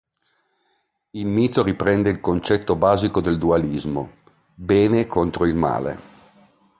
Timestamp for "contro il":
5.05-5.53